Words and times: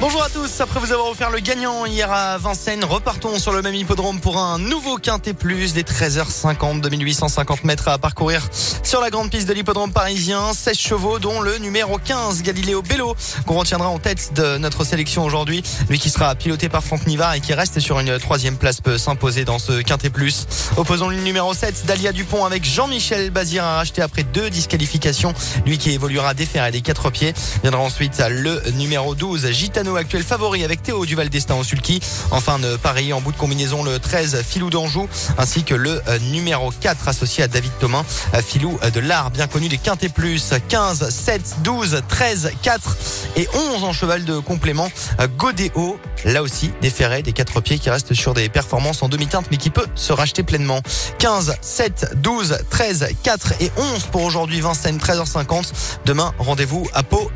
Bonjour 0.00 0.22
à 0.22 0.30
tous, 0.30 0.62
après 0.62 0.80
vous 0.80 0.92
avoir 0.92 1.10
offert 1.10 1.28
le 1.28 1.40
gagnant 1.40 1.84
hier 1.84 2.10
à 2.10 2.38
Vincennes, 2.38 2.86
repartons 2.86 3.38
sur 3.38 3.52
le 3.52 3.60
même 3.60 3.74
hippodrome 3.74 4.18
pour 4.18 4.38
un 4.38 4.58
nouveau 4.58 4.96
quintet 4.96 5.34
plus 5.34 5.74
des 5.74 5.82
13h50, 5.82 6.80
2850 6.80 7.64
mètres 7.64 7.88
à 7.88 7.98
parcourir 7.98 8.48
sur 8.82 9.02
la 9.02 9.10
grande 9.10 9.30
piste 9.30 9.46
de 9.46 9.52
l'hippodrome 9.52 9.92
parisien, 9.92 10.54
16 10.54 10.78
chevaux 10.78 11.18
dont 11.18 11.42
le 11.42 11.58
numéro 11.58 11.98
15 11.98 12.42
Galileo 12.42 12.80
Bello 12.80 13.14
qu'on 13.44 13.58
retiendra 13.58 13.88
en 13.88 13.98
tête 13.98 14.32
de 14.34 14.56
notre 14.56 14.84
sélection 14.84 15.22
aujourd'hui, 15.22 15.62
lui 15.90 15.98
qui 15.98 16.08
sera 16.08 16.34
piloté 16.34 16.70
par 16.70 16.82
Franck 16.82 17.06
Nivard 17.06 17.34
et 17.34 17.40
qui 17.40 17.52
reste 17.52 17.78
sur 17.78 18.00
une 18.00 18.18
troisième 18.18 18.56
place 18.56 18.80
peut 18.80 18.96
s'imposer 18.96 19.44
dans 19.44 19.58
ce 19.58 19.82
quintet 19.82 20.08
plus. 20.08 20.46
Opposons 20.78 21.10
le 21.10 21.16
numéro 21.16 21.52
7 21.52 21.84
Dalia 21.84 22.12
Dupont 22.12 22.46
avec 22.46 22.64
Jean-Michel 22.64 23.30
Bazir 23.30 23.64
à 23.64 23.76
racheter 23.76 24.00
après 24.00 24.22
deux 24.22 24.48
disqualifications, 24.48 25.34
lui 25.66 25.76
qui 25.76 25.90
évoluera 25.90 26.32
déféré 26.32 26.70
des 26.70 26.80
quatre 26.80 27.10
pieds. 27.10 27.34
Viendra 27.60 27.82
ensuite 27.82 28.22
le 28.30 28.62
numéro 28.70 29.14
12 29.14 29.50
Gitano 29.50 29.89
actuel 29.96 30.22
favori 30.22 30.64
avec 30.64 30.82
Théo 30.82 31.04
Duval 31.06 31.28
d'Estaing 31.28 31.58
au 31.58 31.64
sulky. 31.64 32.00
Enfin, 32.30 32.58
de 32.58 32.76
pareil 32.76 33.12
en 33.12 33.20
bout 33.20 33.32
de 33.32 33.36
combinaison 33.36 33.82
le 33.82 33.98
13 33.98 34.42
Filou 34.42 34.70
d'Anjou 34.70 35.08
ainsi 35.38 35.64
que 35.64 35.74
le 35.74 36.02
euh, 36.08 36.18
numéro 36.30 36.70
4 36.80 37.08
associé 37.08 37.44
à 37.44 37.48
David 37.48 37.72
Thomas, 37.78 38.04
euh, 38.34 38.42
Filou 38.42 38.78
euh, 38.82 38.90
de 38.90 39.00
l'art 39.00 39.30
bien 39.30 39.46
connu 39.46 39.68
des 39.68 39.78
Quintet 39.78 40.08
Plus 40.08 40.52
15, 40.68 41.08
7, 41.08 41.56
12, 41.62 42.02
13, 42.08 42.52
4 42.62 42.96
et 43.36 43.48
11 43.74 43.84
en 43.84 43.92
cheval 43.92 44.24
de 44.24 44.38
complément. 44.38 44.90
Godéo, 45.36 45.98
là 46.24 46.42
aussi 46.42 46.70
des 46.80 46.90
ferrets, 46.90 47.22
des 47.22 47.32
quatre 47.32 47.60
pieds 47.60 47.78
qui 47.78 47.90
restent 47.90 48.14
sur 48.14 48.34
des 48.34 48.48
performances 48.48 49.02
en 49.02 49.08
demi-teinte 49.08 49.46
mais 49.50 49.56
qui 49.56 49.70
peut 49.70 49.86
se 49.94 50.12
racheter 50.12 50.42
pleinement. 50.42 50.80
15, 51.18 51.56
7, 51.60 52.16
12, 52.16 52.58
13, 52.68 53.08
4 53.22 53.54
et 53.60 53.70
11 53.76 54.04
pour 54.12 54.22
aujourd'hui 54.22 54.60
Vincennes 54.60 54.98
13h50. 54.98 55.72
Demain, 56.04 56.32
rendez-vous 56.38 56.88
à 56.92 57.02
Pau. 57.02 57.30